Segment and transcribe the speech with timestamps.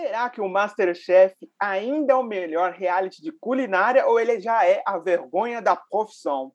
[0.00, 4.82] Será que o Masterchef ainda é o melhor reality de culinária ou ele já é
[4.86, 6.50] a vergonha da profissão?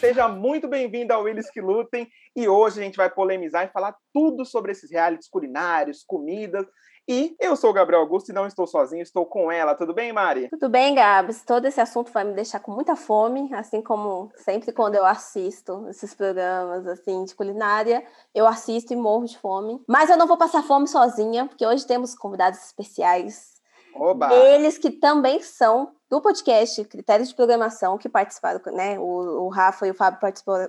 [0.00, 3.94] Seja muito bem-vindo ao Eles que Lutem e hoje a gente vai polemizar e falar
[4.10, 6.64] tudo sobre esses realities culinários, comidas
[7.08, 9.74] e eu sou o Gabriel Augusto e não estou sozinho, estou com ela.
[9.74, 10.48] Tudo bem, Mari?
[10.48, 11.44] Tudo bem, Gabs.
[11.44, 15.86] Todo esse assunto vai me deixar com muita fome, assim como sempre quando eu assisto
[15.88, 18.04] esses programas assim de culinária,
[18.34, 19.80] eu assisto e morro de fome.
[19.86, 23.54] Mas eu não vou passar fome sozinha, porque hoje temos convidados especiais.
[23.94, 24.32] Oba.
[24.34, 28.98] Eles que também são do podcast Critérios de Programação, que participaram, né?
[28.98, 30.20] O, o Rafa e o Fábio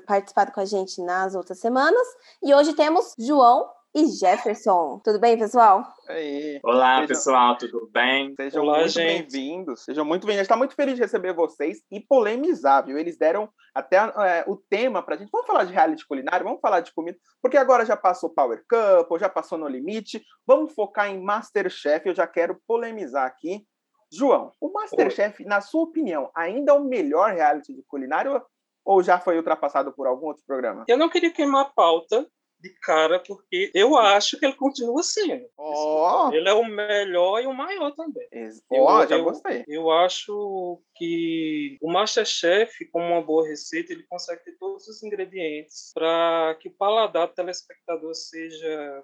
[0.06, 2.08] participaram com a gente nas outras semanas.
[2.42, 5.02] E hoje temos João e Jefferson.
[5.04, 5.84] Tudo bem, pessoal?
[6.08, 6.60] Aí.
[6.64, 7.08] Olá, Sejam...
[7.08, 8.36] pessoal, tudo bem?
[8.36, 9.84] Sejam Olá, muito bem-vindos.
[9.84, 10.38] Sejam muito bem-vindos.
[10.38, 12.96] A gente está muito feliz de receber vocês e polemizar, viu?
[12.96, 15.32] Eles deram até é, o tema para a gente.
[15.32, 19.20] Vamos falar de reality culinário, vamos falar de comida, porque agora já passou Power Cup,
[19.20, 20.24] já passou No Limite.
[20.46, 22.08] Vamos focar em Masterchef.
[22.08, 23.66] Eu já quero polemizar aqui.
[24.14, 25.50] João, o Masterchef, Oi.
[25.50, 28.40] na sua opinião, ainda é o melhor reality de culinário
[28.86, 30.86] ou já foi ultrapassado por algum outro programa?
[30.88, 32.26] Eu não queria queimar a pauta,
[32.60, 35.48] de cara, porque eu acho que ele continua sendo.
[35.58, 36.30] Oh.
[36.34, 38.28] Ele é o melhor e o maior também.
[38.70, 39.64] Oh, já gostei.
[39.68, 45.04] Eu, eu acho que o Masterchef, como uma boa receita, ele consegue ter todos os
[45.04, 49.04] ingredientes para que o paladar do telespectador seja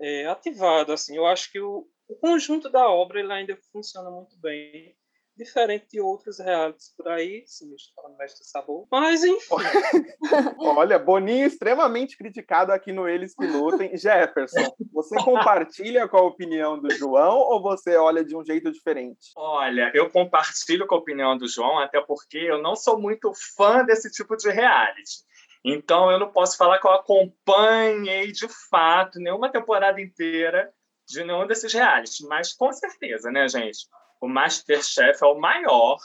[0.00, 0.92] é, é, ativado.
[0.92, 4.96] Assim, eu acho que o, o conjunto da obra ele ainda funciona muito bem
[5.36, 8.86] diferente de outros realities por aí, se me falando mestre sabor.
[8.90, 9.46] Mas, enfim.
[10.58, 13.96] Olha, Boninho extremamente criticado aqui no Eles que Lutem.
[13.96, 19.32] Jefferson, você compartilha com a opinião do João ou você olha de um jeito diferente?
[19.36, 23.84] Olha, eu compartilho com a opinião do João, até porque eu não sou muito fã
[23.84, 25.24] desse tipo de reality.
[25.64, 30.72] Então, eu não posso falar que eu acompanhei de fato nenhuma temporada inteira
[31.08, 33.86] de nenhum desses realities, mas com certeza, né, gente?
[34.20, 35.98] O Masterchef é o maior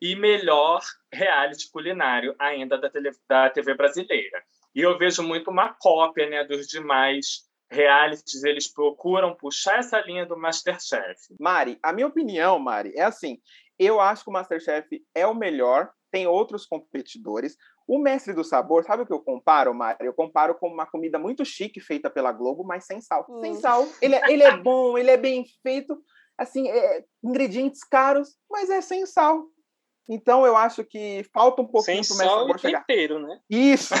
[0.00, 0.80] e melhor
[1.12, 4.42] reality culinário ainda da, tele, da TV brasileira.
[4.74, 10.24] E eu vejo muito uma cópia né, dos demais realities, eles procuram puxar essa linha
[10.24, 11.34] do Masterchef.
[11.38, 13.38] Mari, a minha opinião, Mari, é assim,
[13.78, 17.56] eu acho que o Masterchef é o melhor, tem outros competidores.
[17.86, 20.06] O Mestre do Sabor, sabe o que eu comparo, Mari?
[20.06, 23.26] Eu comparo com uma comida muito chique feita pela Globo, mas sem sal.
[23.28, 23.40] Hum.
[23.40, 23.86] Sem sal.
[24.00, 25.98] Ele é, ele é bom, ele é bem feito,
[26.38, 29.44] assim, é, ingredientes caros, mas é sem sal.
[30.08, 32.84] Então eu acho que falta um pouquinho para o mestre sabor chegar.
[32.84, 33.38] Tempero, né?
[33.50, 33.94] Isso.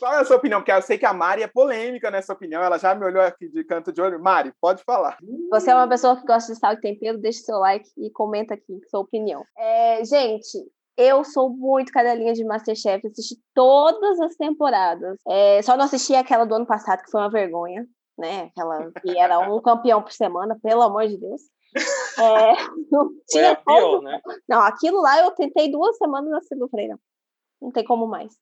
[0.00, 0.60] Qual é a sua opinião?
[0.60, 2.60] Porque eu sei que a Mari é polêmica nessa opinião.
[2.60, 4.20] Ela já me olhou aqui de canto de olho.
[4.20, 5.16] Mari, pode falar.
[5.50, 8.54] Você é uma pessoa que gosta de sal e tempero, deixe seu like e comenta
[8.54, 9.44] aqui sua opinião.
[9.56, 10.58] É, gente,
[10.96, 15.16] eu sou muito cadelinha de Masterchef, assisti todas as temporadas.
[15.28, 18.44] É, só não assisti aquela do ano passado, que foi uma vergonha né?
[18.44, 21.42] Aquela que era um campeão por semana, pelo amor de Deus.
[22.18, 22.54] É,
[22.90, 24.02] não tinha Foi pior, como...
[24.02, 24.20] né?
[24.48, 26.98] Não, aquilo lá eu tentei duas semanas na segunda-feira.
[27.60, 28.32] Não tem como mais.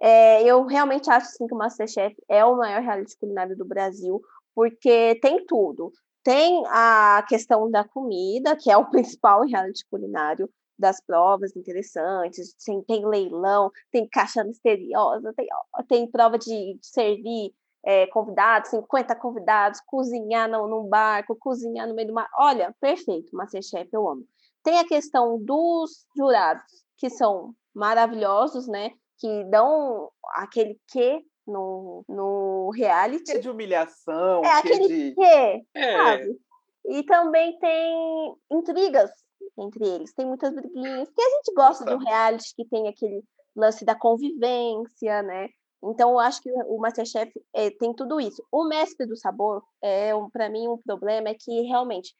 [0.00, 4.20] É, eu realmente acho sim que o Masterchef é o maior reality culinário do Brasil,
[4.54, 5.92] porque tem tudo.
[6.22, 10.48] Tem a questão da comida, que é o principal reality culinário,
[10.78, 15.48] das provas interessantes, tem, tem leilão, tem caixa misteriosa, tem,
[15.88, 17.52] tem prova de servir
[17.84, 22.28] é, convidados, 50 convidados, cozinhar no, num barco, cozinhar no meio do mar.
[22.38, 24.24] Olha, perfeito, Masterchef, eu amo.
[24.62, 26.62] Tem a questão dos jurados,
[26.96, 28.90] que são maravilhosos, né?
[29.18, 33.32] Que dão aquele quê no, no reality.
[33.32, 34.44] Que de humilhação.
[34.44, 35.14] É aquele de...
[35.14, 35.96] quê, é.
[35.96, 36.40] sabe?
[36.86, 39.10] E também tem intrigas
[39.58, 40.12] entre eles.
[40.14, 41.08] Tem muitas briguinhas.
[41.10, 41.96] Que a gente gosta Nossa.
[41.96, 43.22] de um reality que tem aquele
[43.56, 45.48] lance da convivência, né?
[45.82, 48.42] Então, eu acho que o Masterchef é, tem tudo isso.
[48.50, 52.14] O mestre do sabor, é, um, para mim, um problema é que realmente,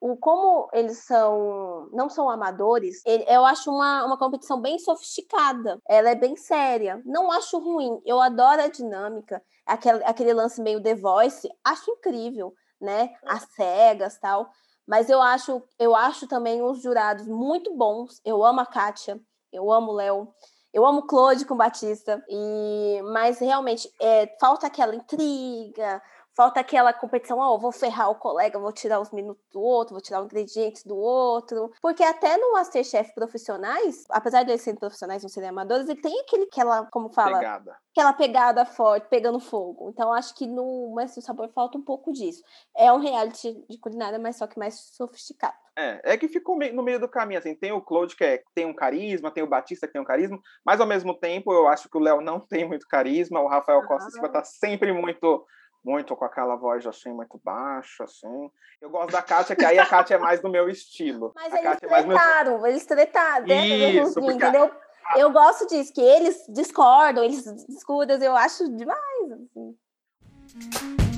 [0.00, 5.78] o, como eles são não são amadores, ele, eu acho uma, uma competição bem sofisticada.
[5.88, 7.02] Ela é bem séria.
[7.04, 8.00] Não acho ruim.
[8.04, 11.48] Eu adoro a dinâmica, aquele, aquele lance meio The Voice.
[11.64, 13.14] Acho incrível, né?
[13.26, 14.50] As cegas tal.
[14.86, 18.20] Mas eu acho, eu acho também os jurados muito bons.
[18.24, 19.20] Eu amo a Kátia,
[19.52, 20.28] eu amo o Léo.
[20.72, 26.00] Eu amo Claude com Batista, e mas realmente é, falta aquela intriga,
[26.40, 29.92] falta aquela competição, ó, oh, vou ferrar o colega, vou tirar os minutos do outro,
[29.92, 31.70] vou tirar os ingredientes do outro.
[31.82, 36.18] Porque até no Masterchef profissionais, apesar de eles serem profissionais, não serem amadores, ele tem
[36.20, 37.40] aquele, aquela, como fala?
[37.40, 37.76] Pegada.
[37.90, 39.90] Aquela pegada forte, pegando fogo.
[39.90, 42.42] Então, acho que no Mestre do Sabor falta um pouco disso.
[42.74, 45.58] É um reality de culinária, mas só que mais sofisticado.
[45.76, 48.64] É, é que ficou no meio do caminho, assim, tem o Claude que é, tem
[48.64, 51.88] um carisma, tem o Batista que tem um carisma, mas ao mesmo tempo eu acho
[51.88, 54.10] que o Léo não tem muito carisma, o Rafael Costa ah.
[54.10, 55.46] Silva tá sempre muito
[55.84, 58.50] muito com aquela voz assim, muito baixa, assim.
[58.80, 61.32] Eu gosto da Kátia, que aí a Kátia é mais do meu estilo.
[61.36, 62.66] Mas a eles Kátia tretaram, é mais meu...
[62.66, 64.32] eles tretaram, Isso, porque...
[64.32, 64.70] entendeu?
[65.16, 71.09] Eu gosto disso, que eles discordam, eles discordam, eu acho demais, assim.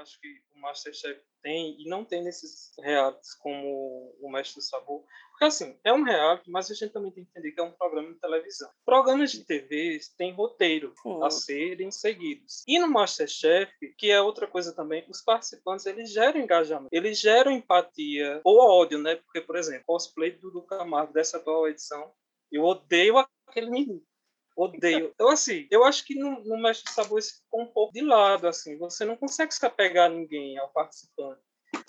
[0.00, 5.04] Acho que Masterchef tem e não tem nesses realities como o Mestre do Sabor.
[5.30, 7.72] Porque, assim, é um reality, mas a gente também tem que entender que é um
[7.72, 8.70] programa de televisão.
[8.84, 11.24] Programas de TV têm roteiro uhum.
[11.24, 12.62] a serem seguidos.
[12.66, 17.52] E no Masterchef, que é outra coisa também, os participantes, eles geram engajamento, eles geram
[17.52, 19.16] empatia ou ódio, né?
[19.16, 22.12] Porque, por exemplo, cosplay do Dudu Camargo dessa atual edição,
[22.52, 23.16] eu odeio
[23.46, 24.02] aquele menino.
[24.60, 25.10] Odeio.
[25.14, 28.02] Então, assim, eu acho que no, no Mestre de Sabor isso ficou um pouco de
[28.02, 28.76] lado, assim.
[28.76, 31.40] Você não consegue se apegar a ninguém, ao participante.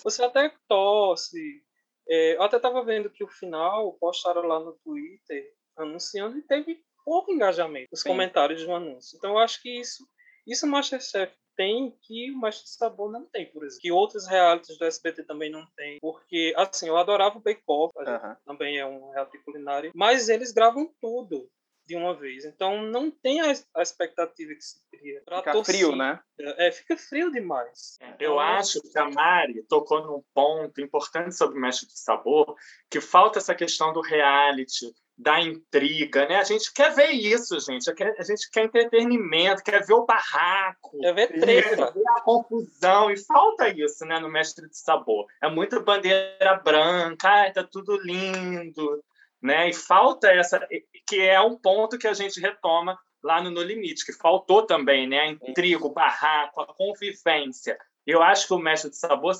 [0.02, 1.62] Você até torce.
[2.08, 6.82] É, eu até estava vendo que o final postaram lá no Twitter anunciando e teve
[7.04, 9.18] pouco engajamento nos comentários do anúncio.
[9.18, 10.08] Então, eu acho que isso,
[10.46, 13.82] isso o Masterchef tem que o Mestre de Sabor não tem, por exemplo.
[13.82, 15.98] Que outros realities do SBT também não tem.
[16.00, 18.36] Porque, assim, eu adorava o Bake Off, uhum.
[18.46, 21.50] também é um reality culinário, mas eles gravam tudo
[21.86, 22.44] de uma vez.
[22.44, 25.20] Então não tem a, a expectativa que se cria.
[25.20, 25.64] Fica torcida.
[25.64, 26.20] frio, né?
[26.38, 27.98] É, fica frio demais.
[28.00, 32.54] É, eu acho que a Mari tocou num ponto importante sobre o Mestre de Sabor,
[32.90, 36.36] que falta essa questão do reality, da intriga, né?
[36.36, 37.90] A gente quer ver isso, gente.
[37.90, 43.10] A gente quer entretenimento, quer ver o barraco, quer ver treta, quer ver a confusão.
[43.10, 45.26] E falta isso, né, no Mestre de Sabor.
[45.42, 49.02] É muito bandeira branca, ai, tá tudo lindo,
[49.42, 49.68] né?
[49.68, 50.66] E falta essa,
[51.06, 55.08] que é um ponto que a gente retoma lá no No Limite, que faltou também,
[55.08, 55.36] né?
[55.80, 57.78] O barraco, a convivência.
[58.06, 59.34] Eu acho que o Mestre de Sabor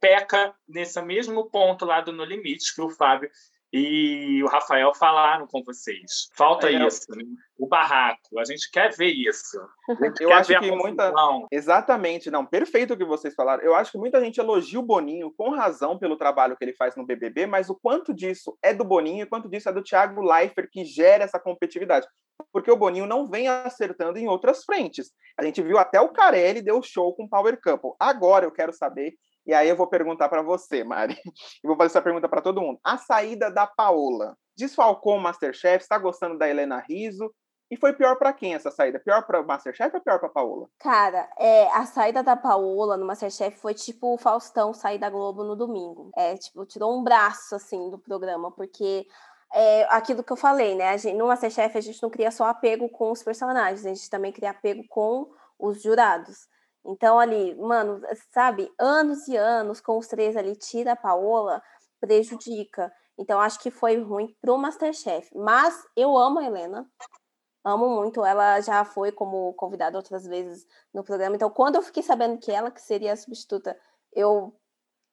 [0.00, 3.30] peca nesse mesmo ponto lá do No Limite, que o Fábio
[3.72, 6.28] e o Rafael falaram com vocês.
[6.36, 7.24] Falta é, isso, né?
[7.58, 8.38] o barraco.
[8.38, 9.58] A gente quer ver isso.
[10.20, 11.12] Eu acho que muita.
[11.50, 12.44] Exatamente, não.
[12.44, 13.62] Perfeito o que vocês falaram.
[13.62, 16.96] Eu acho que muita gente elogia o Boninho com razão pelo trabalho que ele faz
[16.96, 20.20] no BBB, mas o quanto disso é do Boninho e quanto disso é do Thiago
[20.20, 22.06] Leifert que gera essa competitividade.
[22.52, 25.12] Porque o Boninho não vem acertando em outras frentes.
[25.38, 27.92] A gente viu até o Carelli deu show com o Power Couple.
[27.98, 29.14] Agora eu quero saber
[29.46, 31.16] e aí eu vou perguntar para você, Mari.
[31.62, 32.78] Eu vou fazer essa pergunta para todo mundo.
[32.84, 35.82] A saída da Paola desfalcou o Masterchef?
[35.82, 37.32] Está gostando da Helena Riso?
[37.70, 39.00] E foi pior para quem essa saída?
[39.00, 40.68] Pior para o Masterchef ou pior para Paola?
[40.78, 45.42] Cara, é, a saída da Paola no Masterchef foi tipo o Faustão sair da Globo
[45.42, 46.10] no domingo.
[46.14, 49.06] É, tipo, tirou um braço assim do programa, porque
[49.54, 50.90] é aquilo que eu falei, né?
[50.90, 54.10] A gente, no Masterchef a gente não cria só apego com os personagens, a gente
[54.10, 56.46] também cria apego com os jurados.
[56.84, 58.00] Então, ali, mano,
[58.32, 61.62] sabe, anos e anos com os três ali, tira a Paola,
[62.00, 62.92] prejudica.
[63.16, 65.30] Então, acho que foi ruim pro Masterchef.
[65.36, 66.88] Mas eu amo a Helena.
[67.64, 68.24] Amo muito.
[68.24, 71.36] Ela já foi como convidada outras vezes no programa.
[71.36, 73.78] Então, quando eu fiquei sabendo que ela que seria a substituta,
[74.12, 74.52] eu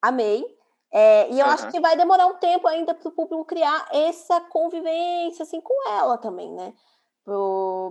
[0.01, 0.44] amei.
[0.92, 1.51] É, e eu uhum.
[1.51, 5.88] acho que vai demorar um tempo ainda para o público criar essa convivência assim com
[5.88, 6.74] ela também, né?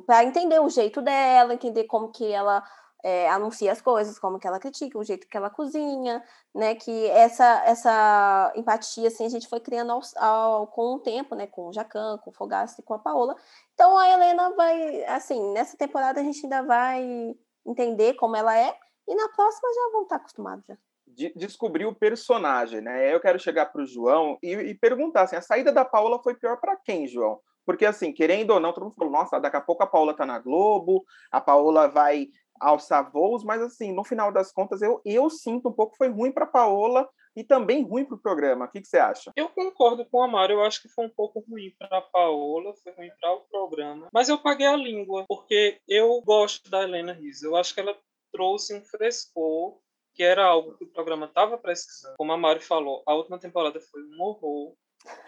[0.04, 2.60] Para entender o jeito dela, entender como que ela
[3.04, 6.22] é, anuncia as coisas, como que ela critica, o jeito que ela cozinha,
[6.54, 6.74] né?
[6.74, 11.46] Que essa essa empatia assim a gente foi criando ao, ao, com o tempo, né?
[11.46, 13.36] Com o Jacan, com o Fogaça e com a Paola.
[13.74, 17.34] Então a Helena vai, assim, nessa temporada a gente ainda vai
[17.64, 18.74] entender como ela é
[19.06, 20.76] e na próxima já vão estar acostumados já.
[21.06, 23.14] De descobrir o personagem, né?
[23.14, 26.34] Eu quero chegar para o João e, e perguntar assim, a saída da Paola foi
[26.34, 27.40] pior para quem, João?
[27.68, 30.24] Porque, assim, querendo ou não, todo mundo falou, nossa, daqui a pouco a Paola tá
[30.24, 32.28] na Globo, a Paola vai
[32.60, 36.32] alçar voos, mas assim, no final das contas, eu, eu sinto um pouco foi ruim
[36.32, 38.64] para Paola e também ruim para o programa.
[38.64, 39.32] O que, que, você acha?
[39.36, 42.74] Eu concordo com a Mário, eu acho que foi um pouco ruim para a Paola,
[42.82, 47.12] foi ruim para o programa, mas eu paguei a língua, porque eu gosto da Helena
[47.12, 47.96] Riz, eu acho que ela
[48.32, 49.78] trouxe um frescor
[50.14, 52.16] que era algo que o programa estava precisando.
[52.16, 54.74] Como a Mário falou, a última temporada foi um horror.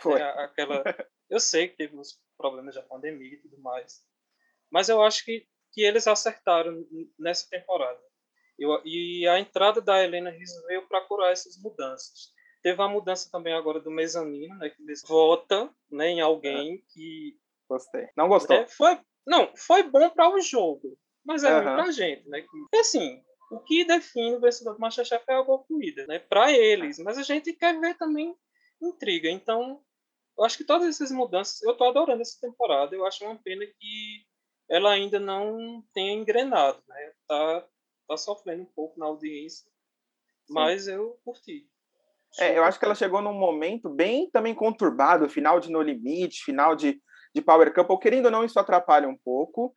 [0.00, 0.20] Foi.
[0.20, 0.82] É, aquela...
[1.30, 4.02] eu sei que teve uns problemas da pandemia e tudo mais,
[4.68, 6.84] mas eu acho que que eles acertaram
[7.18, 8.00] nessa temporada.
[8.58, 12.32] Eu, e a entrada da Helena Rizzo veio procurar essas mudanças.
[12.62, 16.78] Teve a mudança também agora do mezanino, né, que eles votam né, em alguém é.
[16.92, 17.38] que...
[17.68, 18.08] Gostei.
[18.16, 18.56] Não gostou?
[18.56, 21.64] Né, foi, não, foi bom para o jogo, mas é uhum.
[21.64, 22.44] ruim pra gente, né?
[22.74, 26.18] E assim, o que define o vencedor do Masterchef é a boa comida, né?
[26.18, 28.34] Para eles, mas a gente quer ver também
[28.82, 29.28] intriga.
[29.28, 29.80] Então,
[30.38, 32.94] eu acho que todas essas mudanças, eu tô adorando essa temporada.
[32.94, 34.24] Eu acho uma pena que
[34.70, 37.12] ela ainda não tenha engrenado, né?
[37.26, 37.66] Tá,
[38.08, 39.68] tá sofrendo um pouco na audiência,
[40.46, 40.54] Sim.
[40.54, 41.68] mas eu curti.
[42.38, 46.44] É, eu acho que ela chegou num momento bem também conturbado, final de No Limite,
[46.44, 47.02] final de,
[47.34, 47.98] de Power Couple.
[47.98, 49.74] Querendo ou não, isso atrapalha um pouco.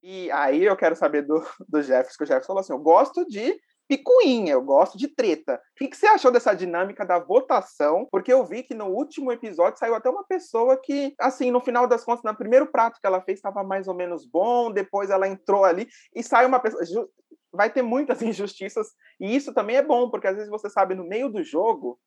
[0.00, 3.26] E aí eu quero saber do, do Jefferson, que o Jefferson falou assim, eu gosto
[3.26, 5.54] de picuinha, eu gosto de treta.
[5.54, 8.06] O que, que, você achou dessa dinâmica da votação?
[8.10, 11.86] Porque eu vi que no último episódio saiu até uma pessoa que, assim, no final
[11.88, 15.26] das contas, no primeiro prato que ela fez estava mais ou menos bom, depois ela
[15.26, 17.08] entrou ali e sai uma pessoa.
[17.50, 21.08] Vai ter muitas injustiças, e isso também é bom, porque às vezes você sabe no
[21.08, 21.98] meio do jogo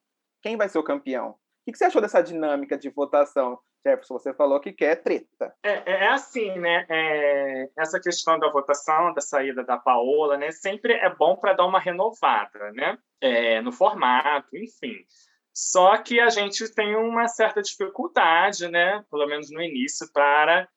[0.43, 1.35] quem vai ser o campeão.
[1.67, 3.57] O que você achou dessa dinâmica de votação?
[3.85, 5.53] Jefferson, você falou que quer treta.
[5.63, 6.85] É, é, é assim, né?
[6.89, 10.51] É, essa questão da votação, da saída da Paola, né?
[10.51, 12.97] Sempre é bom para dar uma renovada, né?
[13.19, 15.05] É, no formato, enfim.
[15.53, 19.03] Só que a gente tem uma certa dificuldade, né?
[19.09, 20.67] Pelo menos no início, para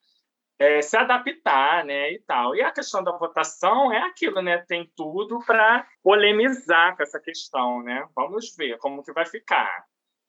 [0.58, 2.54] é, se adaptar, né, e tal.
[2.54, 4.58] E a questão da votação é aquilo, né?
[4.58, 8.06] Tem tudo para polemizar com essa questão, né?
[8.14, 9.84] Vamos ver como que vai ficar.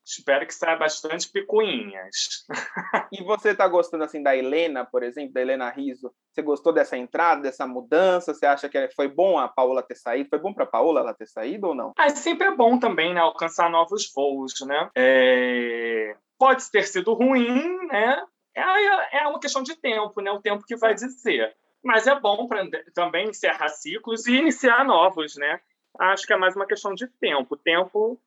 [0.06, 2.46] Espero que saia bastante picuinhas.
[3.12, 6.14] e você está gostando assim da Helena, por exemplo, da Helena Riso?
[6.32, 8.32] Você gostou dessa entrada, dessa mudança?
[8.32, 10.30] Você acha que foi bom a Paola ter saído?
[10.30, 11.92] Foi bom para a Paola ela ter saído ou não?
[11.98, 14.92] Ah, sempre é bom também, né, alcançar novos voos, né?
[14.96, 16.16] É...
[16.38, 18.22] Pode ter sido ruim, né?
[18.56, 20.32] É, é uma questão de tempo, né?
[20.32, 21.56] O tempo que vai dizer.
[21.84, 25.60] Mas é bom para também encerrar ciclos e iniciar novos, né?
[26.00, 27.56] Acho que é mais uma questão de tempo.
[27.56, 28.20] O tempo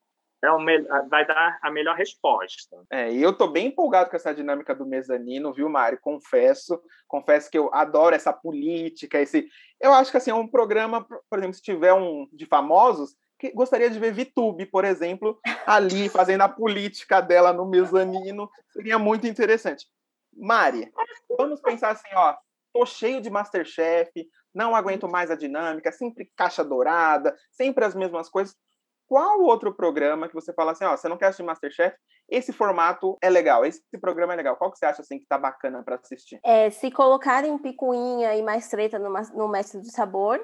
[0.43, 0.59] é o
[1.09, 2.77] vai dar a melhor resposta.
[2.91, 5.99] É, e eu tô bem empolgado com essa dinâmica do mezanino, viu, Mário?
[6.01, 9.49] Confesso, confesso que eu adoro essa política, esse.
[9.81, 13.53] Eu acho que assim, é um programa, por exemplo, se tiver um de famosos, que
[13.53, 19.27] gostaria de ver Vitube, por exemplo, ali fazendo a política dela no mezanino, seria muito
[19.27, 19.87] interessante.
[20.37, 20.91] Mari,
[21.37, 22.37] vamos pensar assim, ó,
[22.73, 28.29] tô cheio de Masterchef, não aguento mais a dinâmica, sempre caixa dourada, sempre as mesmas
[28.29, 28.57] coisas
[29.09, 31.97] qual outro programa que você fala assim, ó, você não quer assistir Masterchef?
[32.29, 34.57] Esse formato é legal, esse programa é legal.
[34.57, 36.39] Qual que você acha assim que tá bacana para assistir?
[36.45, 40.39] É, se colocarem picuinha e mais treta no, no Mestre do Sabor,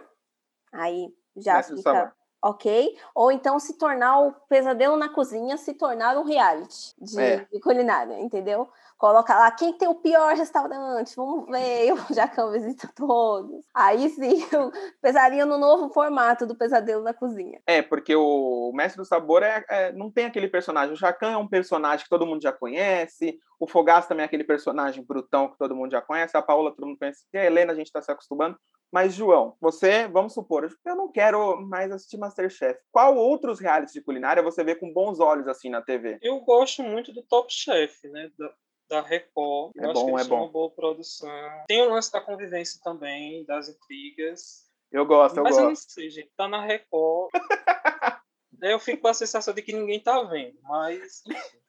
[0.73, 2.15] aí já Mestre fica
[2.45, 2.95] ok?
[3.15, 7.47] Ou então se tornar o pesadelo na cozinha, se tornar um reality de, é.
[7.51, 8.69] de culinária, entendeu?
[8.99, 13.65] Coloca lá quem tem o pior restaurante, vamos ver, o Jacão visita todos.
[13.75, 14.47] Aí sim,
[15.01, 17.61] pesaria no novo formato do pesadelo na cozinha.
[17.67, 20.93] É, porque o Mestre do Sabor é, é, não tem aquele personagem.
[20.93, 24.45] O Jacão é um personagem que todo mundo já conhece, o Fogaço também é aquele
[24.45, 27.73] personagem brutão que todo mundo já conhece, a Paola todo mundo conhece, e a Helena
[27.73, 28.59] a gente está se acostumando.
[28.93, 32.79] Mas, João, você, vamos supor, eu não quero mais assistir Masterchef.
[32.93, 36.19] Qual outros realities de culinária você vê com bons olhos assim na TV?
[36.23, 38.31] Eu gosto muito do Top Chef, né?
[38.39, 38.55] Da,
[38.89, 39.73] da Record.
[39.77, 40.43] É eu bom, acho que é bom.
[40.45, 41.29] uma boa produção.
[41.67, 44.71] Tem o lance da convivência também, das intrigas.
[44.93, 45.65] Eu gosto, eu Mas gosto.
[45.65, 46.31] Mas eu não sei, gente.
[46.37, 47.31] Tá na Record.
[48.63, 50.57] eu fico com a sensação de que ninguém tá vendo.
[50.63, 51.64] Mas, enfim.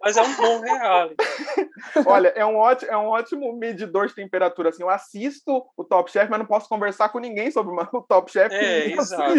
[0.00, 1.16] Mas é um bom reality.
[2.06, 4.70] Olha, é um, ótimo, é um ótimo medidor de temperatura.
[4.70, 8.30] Assim, eu assisto o Top Chef, mas não posso conversar com ninguém sobre o Top
[8.30, 8.54] Chef.
[8.54, 9.34] É, exato.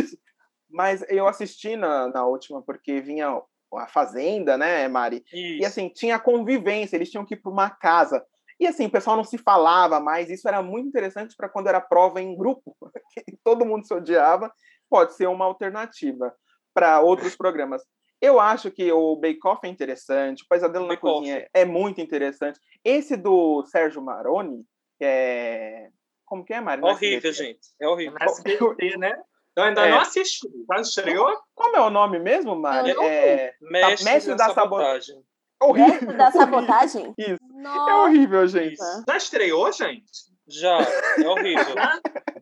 [0.69, 3.41] Mas eu assisti na, na última, porque vinha
[3.73, 5.23] a Fazenda, né, Mari?
[5.31, 5.61] Isso.
[5.61, 8.25] E assim, tinha convivência, eles tinham que ir para uma casa.
[8.59, 11.79] E assim, o pessoal não se falava mais, isso era muito interessante para quando era
[11.79, 12.75] prova em grupo,
[13.13, 14.51] que todo mundo se odiava,
[14.89, 16.33] pode ser uma alternativa
[16.73, 17.83] para outros programas.
[18.21, 22.59] Eu acho que o Bake Off é interessante, o Pesadelo na Cozinha é muito interessante.
[22.83, 24.65] Esse do Sérgio Maroni,
[24.97, 25.89] que é.
[26.25, 26.81] Como que é, Mari?
[26.83, 27.69] Horrível, gente.
[27.79, 28.17] É horrível.
[28.19, 29.17] SBT, né?
[29.55, 29.91] Eu ainda é.
[29.91, 30.47] não assisti.
[30.69, 31.35] Já estreou?
[31.55, 32.91] Como é o nome mesmo, Mari?
[33.01, 33.55] É...
[33.61, 35.15] Mestre, Mestre da, da Sabotagem.
[35.15, 35.25] sabotagem.
[35.61, 35.91] Horrível.
[35.91, 37.13] Mestre da Sabotagem?
[37.17, 37.39] Isso.
[37.53, 37.91] Nossa.
[37.91, 38.77] É horrível, gente.
[39.07, 40.11] Já estreou, gente?
[40.47, 41.75] Já, é horrível.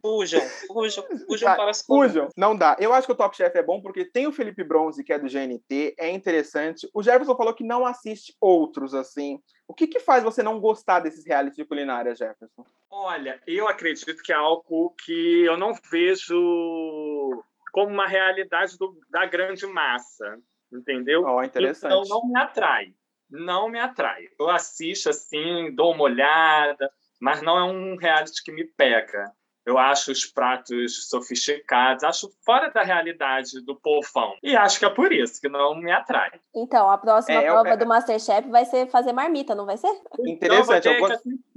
[0.01, 2.77] Fujam, fujam, fujam ah, para as Fujam, não dá.
[2.79, 5.17] Eu acho que o Top Chef é bom porque tem o Felipe Bronze, que é
[5.17, 6.87] do GNT, é interessante.
[6.93, 9.39] O Jefferson falou que não assiste outros, assim.
[9.67, 12.63] O que que faz você não gostar desses realities de culinária, Jefferson?
[12.91, 17.43] Olha, eu acredito que é algo que eu não vejo
[17.73, 20.39] como uma realidade do, da grande massa,
[20.71, 21.23] entendeu?
[21.25, 21.91] Oh, interessante.
[21.91, 22.93] Então não me atrai.
[23.29, 24.27] Não me atrai.
[24.39, 26.89] Eu assisto assim, dou uma olhada,
[27.25, 29.31] mas não é um reality que me pega.
[29.65, 34.35] Eu acho os pratos sofisticados, acho fora da realidade do povão.
[34.43, 36.29] E acho que é por isso que não me atrai.
[36.55, 37.77] Então, a próxima é, prova eu...
[37.77, 39.89] do Masterchef vai ser fazer marmita, não vai ser?
[40.19, 40.87] Interessante.
[40.87, 41.09] Então, eu, vou...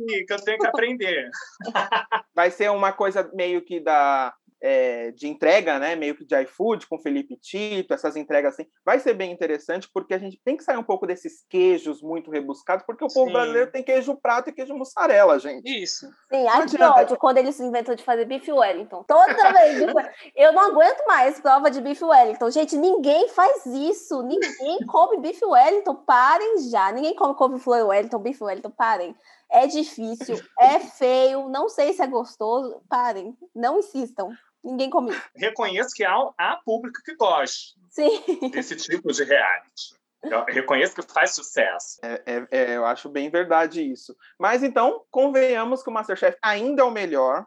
[0.07, 1.29] que, eu tenho que aprender.
[2.35, 6.87] vai ser uma coisa meio que da é, de entrega, né, meio que de iFood,
[6.87, 10.65] com Felipe Tito, essas entregas assim, vai ser bem interessante, porque a gente tem que
[10.65, 13.33] sair um pouco desses queijos muito rebuscados, porque o povo Sim.
[13.33, 15.69] brasileiro tem queijo prato e queijo mussarela, gente.
[15.69, 16.07] Isso.
[16.33, 19.05] Sim, ai que ódio quando eles inventam de fazer bife Wellington.
[19.05, 19.81] Toda vez,
[20.35, 22.51] eu não aguento mais prova de bife Wellington.
[22.51, 26.91] Gente, ninguém faz isso, ninguém come bife Wellington, parem já.
[26.91, 29.15] Ninguém come couve-flor Wellington, bife Wellington, parem.
[29.51, 34.31] É difícil, é feio, não sei se é gostoso, parem, não insistam.
[34.63, 35.13] Ninguém come.
[35.35, 38.51] Reconheço que há, há público que gosta Sim.
[38.51, 39.99] desse tipo de reality.
[40.23, 41.99] Eu reconheço que faz sucesso.
[42.03, 44.17] É, é, é, eu acho bem verdade isso.
[44.39, 47.47] Mas então, convenhamos que o Masterchef ainda é o melhor.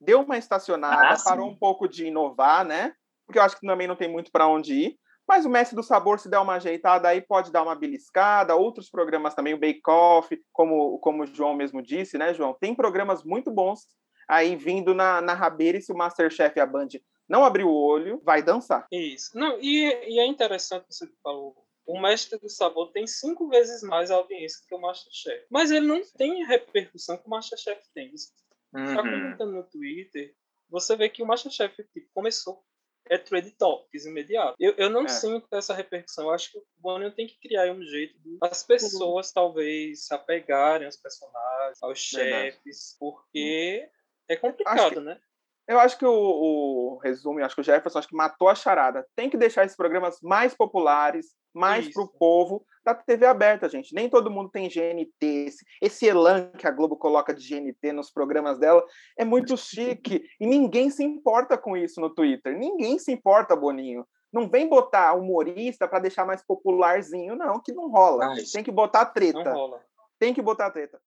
[0.00, 2.92] Deu uma estacionada, ah, parou um pouco de inovar, né?
[3.26, 4.98] Porque eu acho que também não tem muito para onde ir.
[5.26, 8.56] Mas o Mestre do Sabor, se der uma ajeitada, aí pode dar uma beliscada.
[8.56, 12.54] Outros programas também, o Bake Off, como, como o João mesmo disse, né, João?
[12.54, 13.86] Tem programas muito bons
[14.32, 16.88] aí vindo na, na rabeira, e se o Masterchef e a Band
[17.28, 18.86] não abrir o olho, vai dançar.
[18.90, 19.30] Isso.
[19.36, 21.54] Não, e, e é interessante você falou.
[21.86, 25.46] O Mestre do Sabor tem cinco vezes mais audiência que o Masterchef.
[25.50, 28.12] Mas ele não tem a repercussão que o Masterchef tem.
[28.72, 28.84] Uhum.
[28.84, 30.34] Está comentando no Twitter,
[30.70, 32.64] você vê que o Masterchef tipo, começou
[33.10, 34.56] é trade topics imediato.
[34.58, 35.08] Eu, eu não é.
[35.08, 36.26] sinto essa repercussão.
[36.26, 39.34] Eu acho que o Boninho tem que criar um jeito de as pessoas uhum.
[39.34, 43.88] talvez se apegarem aos personagens, aos chefes, porque
[44.28, 45.18] é complicado, que, né?
[45.68, 49.06] Eu acho que o, o resumo, acho que o Jefferson acho que matou a charada.
[49.14, 53.94] Tem que deixar esses programas mais populares, mais para o povo da TV aberta, gente.
[53.94, 55.12] Nem todo mundo tem GNT.
[55.20, 58.84] Esse, esse elan que a Globo coloca de GNT nos programas dela
[59.16, 60.24] é muito chique.
[60.40, 62.58] E ninguém se importa com isso no Twitter.
[62.58, 64.04] Ninguém se importa, Boninho.
[64.32, 68.28] Não vem botar humorista para deixar mais popularzinho, não, que não rola.
[68.28, 69.54] Mas tem que botar treta.
[70.18, 71.00] Tem que botar treta.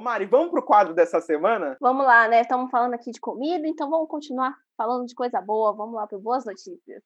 [0.00, 1.76] Ô Mari, vamos pro quadro dessa semana?
[1.78, 2.40] Vamos lá, né?
[2.40, 5.74] Estamos falando aqui de comida, então vamos continuar falando de coisa boa.
[5.74, 7.02] Vamos lá para boas notícias.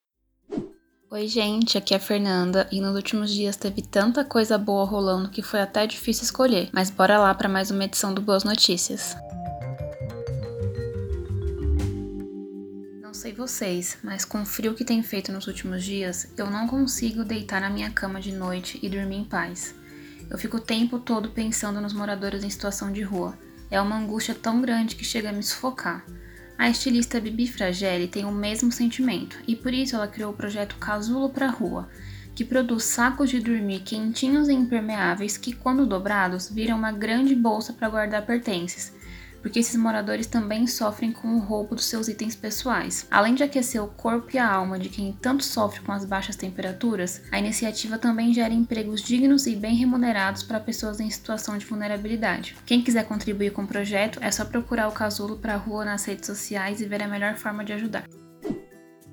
[1.10, 5.28] Oi, gente, aqui é a Fernanda e nos últimos dias teve tanta coisa boa rolando
[5.28, 9.16] que foi até difícil escolher, mas bora lá para mais uma edição do Boas Notícias.
[13.02, 16.68] Não sei vocês, mas com o frio que tem feito nos últimos dias, eu não
[16.68, 19.74] consigo deitar na minha cama de noite e dormir em paz.
[20.30, 23.38] Eu fico o tempo todo pensando nos moradores em situação de rua.
[23.70, 26.04] É uma angústia tão grande que chega a me sufocar.
[26.56, 30.76] A estilista Bibi Frageli tem o mesmo sentimento e por isso ela criou o projeto
[30.76, 31.88] Casulo para Rua,
[32.34, 37.72] que produz sacos de dormir quentinhos e impermeáveis que, quando dobrados, viram uma grande bolsa
[37.72, 38.93] para guardar pertences
[39.44, 43.06] porque esses moradores também sofrem com o roubo dos seus itens pessoais.
[43.10, 46.34] Além de aquecer o corpo e a alma de quem tanto sofre com as baixas
[46.34, 51.66] temperaturas, a iniciativa também gera empregos dignos e bem remunerados para pessoas em situação de
[51.66, 52.56] vulnerabilidade.
[52.64, 56.06] Quem quiser contribuir com o projeto é só procurar o Casulo para a rua nas
[56.06, 58.23] redes sociais e ver a melhor forma de ajudar.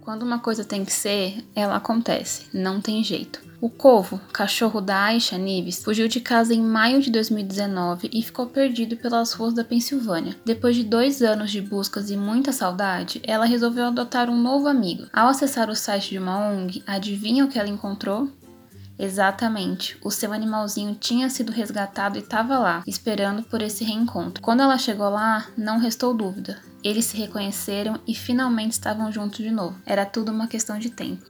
[0.02, 3.40] Quando uma coisa tem que ser, ela acontece, não tem jeito.
[3.62, 8.48] O Corvo, cachorro da Aisha Nives, fugiu de casa em maio de 2019 e ficou
[8.48, 10.36] perdido pelas ruas da Pensilvânia.
[10.44, 15.06] Depois de dois anos de buscas e muita saudade, ela resolveu adotar um novo amigo.
[15.14, 18.28] Ao acessar o site de uma ONG, adivinha o que ela encontrou?
[18.98, 24.42] Exatamente, o seu animalzinho tinha sido resgatado e estava lá, esperando por esse reencontro.
[24.42, 26.71] Quando ela chegou lá, não restou dúvida.
[26.84, 29.80] Eles se reconheceram e finalmente estavam juntos de novo.
[29.86, 31.24] Era tudo uma questão de tempo.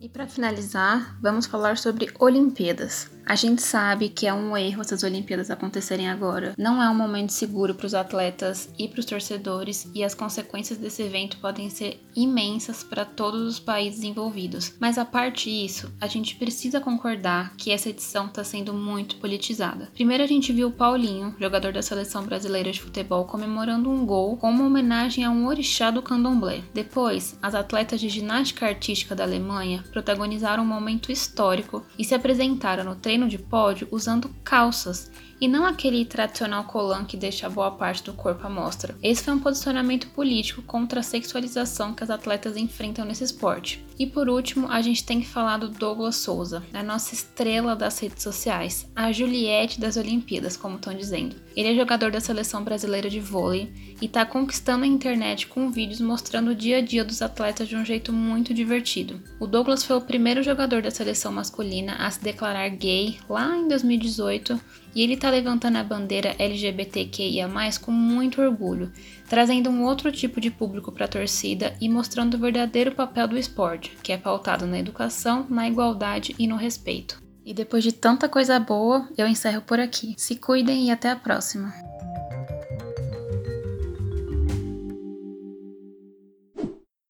[0.00, 3.08] E para finalizar, vamos falar sobre Olimpíadas.
[3.24, 6.54] A gente sabe que é um erro essas Olimpíadas acontecerem agora.
[6.58, 10.78] Não é um momento seguro para os atletas e para os torcedores, e as consequências
[10.78, 14.74] desse evento podem ser imensas para todos os países envolvidos.
[14.80, 19.88] Mas a parte disso, a gente precisa concordar que essa edição está sendo muito politizada.
[19.94, 24.36] Primeiro a gente viu o Paulinho, jogador da seleção brasileira de futebol, comemorando um gol
[24.36, 26.62] como homenagem a um orixá do candomblé.
[26.74, 32.84] Depois, as atletas de ginástica artística da Alemanha protagonizaram um momento histórico e se apresentaram
[32.84, 35.10] no treino de pódio usando calças
[35.42, 38.96] e não aquele tradicional colã que deixa boa parte do corpo à mostra.
[39.02, 43.84] Esse foi um posicionamento político contra a sexualização que as atletas enfrentam nesse esporte.
[43.98, 47.98] E por último, a gente tem que falar do Douglas Souza, a nossa estrela das
[47.98, 51.34] redes sociais, a Juliette das Olimpíadas, como estão dizendo.
[51.56, 56.00] Ele é jogador da seleção brasileira de vôlei e está conquistando a internet com vídeos
[56.00, 59.20] mostrando o dia a dia dos atletas de um jeito muito divertido.
[59.40, 63.66] O Douglas foi o primeiro jogador da seleção masculina a se declarar gay lá em
[63.66, 64.60] 2018
[64.94, 67.48] e ele está levantando a bandeira LGBTQIA+,
[67.80, 68.92] com muito orgulho,
[69.28, 73.38] trazendo um outro tipo de público para a torcida e mostrando o verdadeiro papel do
[73.38, 77.20] esporte, que é pautado na educação, na igualdade e no respeito.
[77.44, 80.14] E depois de tanta coisa boa, eu encerro por aqui.
[80.16, 81.72] Se cuidem e até a próxima.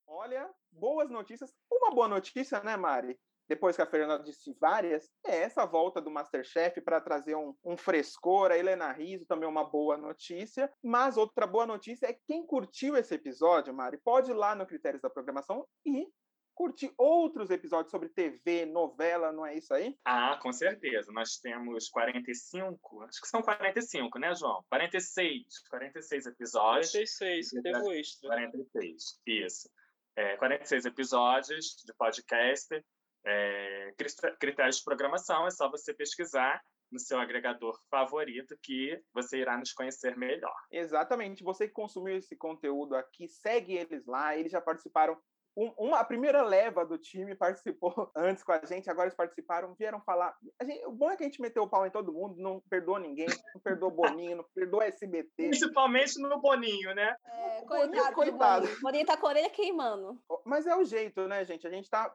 [0.06, 1.52] Olha, boas notícias.
[1.70, 3.18] Uma boa notícia, né, Mari?
[3.52, 7.76] Depois que a Fernanda disse várias, é essa volta do Masterchef para trazer um, um,
[7.76, 8.50] frescor.
[8.50, 10.72] A Helena Riso também é uma boa notícia.
[10.82, 15.02] Mas outra boa notícia é quem curtiu esse episódio, Mari, pode ir lá no Critérios
[15.02, 16.08] da Programação e
[16.54, 19.94] curtir outros episódios sobre TV, novela, não é isso aí?
[20.02, 21.12] Ah, com certeza.
[21.12, 24.64] Nós temos 45, acho que são 45, né, João?
[24.70, 26.90] 46, 46 episódios.
[26.92, 28.28] 46, que teve o extra.
[28.30, 29.70] 46, isso.
[30.16, 32.82] É, 46 episódios de podcast
[33.24, 33.94] é,
[34.38, 39.72] critérios de programação, é só você pesquisar no seu agregador favorito que você irá nos
[39.72, 40.54] conhecer melhor.
[40.70, 41.42] Exatamente.
[41.42, 44.36] Você que consumiu esse conteúdo aqui, segue eles lá.
[44.36, 45.18] Eles já participaram
[45.56, 49.74] um, uma, a primeira leva do time participou antes com a gente, agora eles participaram,
[49.74, 50.34] vieram falar.
[50.62, 52.98] Gente, o bom é que a gente meteu o pau em todo mundo, não perdoa
[52.98, 55.48] ninguém, não perdoa o Boninho, não perdoa SBT.
[55.48, 57.14] Principalmente no Boninho, né?
[57.24, 58.14] É, coitado.
[58.14, 58.66] coitado.
[58.66, 58.80] Boninho.
[58.82, 60.18] Boninho tá com a orelha queimando.
[60.46, 61.66] Mas é o jeito, né, gente?
[61.66, 62.12] A gente tá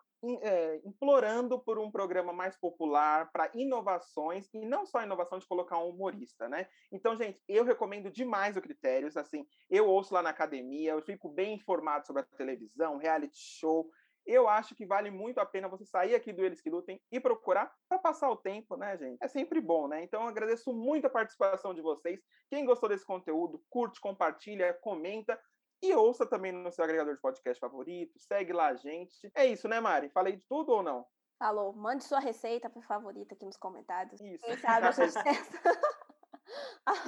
[0.84, 5.90] implorando por um programa mais popular, para inovações, e não só inovação de colocar um
[5.90, 6.68] humorista, né?
[6.92, 11.30] Então, gente, eu recomendo demais o Critérios, assim, eu ouço lá na academia, eu fico
[11.30, 13.90] bem informado sobre a televisão, reality show,
[14.28, 17.18] eu acho que vale muito a pena você sair aqui do Eles Que Lutem e
[17.18, 19.24] procurar para passar o tempo, né, gente?
[19.24, 20.04] É sempre bom, né?
[20.04, 22.20] Então, eu agradeço muito a participação de vocês.
[22.50, 25.40] Quem gostou desse conteúdo, curte, compartilha, comenta.
[25.82, 29.32] E ouça também no seu agregador de podcast favorito, segue lá a gente.
[29.36, 30.10] É isso, né, Mari?
[30.10, 31.06] Falei de tudo ou não?
[31.38, 31.72] Falou.
[31.74, 34.20] Mande sua receita favorita aqui nos comentários.
[34.20, 34.44] Isso.
[34.44, 35.14] Quem sabe a gente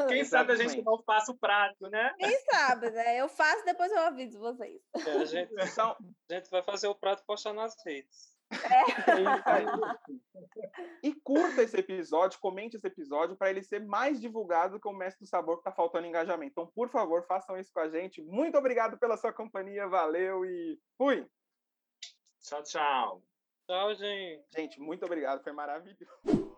[0.08, 2.14] Quem sabe a gente não faça o prato, né?
[2.18, 3.18] Quem sabe, né?
[3.18, 4.82] Eu faço, depois eu aviso vocês.
[4.94, 5.96] É, a, gente, então,
[6.30, 8.38] a gente vai fazer o prato e postar nas redes.
[8.52, 8.84] É.
[11.04, 15.26] e curta esse episódio, comente esse episódio para ele ser mais divulgado que o Mestre
[15.26, 16.52] do Sabor que está faltando engajamento.
[16.52, 18.22] Então, por favor, façam isso com a gente.
[18.24, 21.28] Muito obrigado pela sua companhia, valeu e fui!
[22.42, 23.24] Tchau, tchau.
[23.68, 24.44] Tchau, gente.
[24.56, 26.50] Gente, muito obrigado, foi maravilhoso.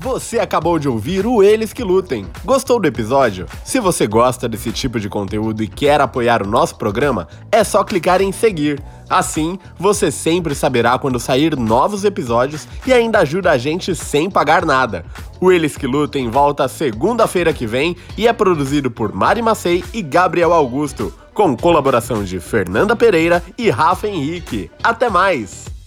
[0.00, 2.26] Você acabou de ouvir o Eles que Lutem.
[2.42, 3.46] Gostou do episódio?
[3.66, 7.84] Se você gosta desse tipo de conteúdo e quer apoiar o nosso programa, é só
[7.84, 8.82] clicar em seguir.
[9.10, 14.64] Assim, você sempre saberá quando sair novos episódios e ainda ajuda a gente sem pagar
[14.64, 15.04] nada.
[15.40, 20.00] O Eles que Lutem volta segunda-feira que vem e é produzido por Mari Macei e
[20.00, 24.70] Gabriel Augusto, com colaboração de Fernanda Pereira e Rafa Henrique.
[24.84, 25.79] Até mais!